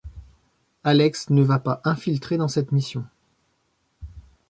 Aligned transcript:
Alex 0.83 1.29
ne 1.29 1.43
va 1.43 1.59
pas 1.59 1.79
infiltré 1.85 2.35
dans 2.37 2.47
cette 2.47 2.71
mission. 2.71 3.05